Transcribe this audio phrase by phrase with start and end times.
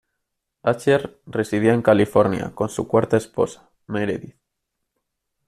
[0.63, 4.35] Asher residía en California, con su cuarta esposa, Meredith.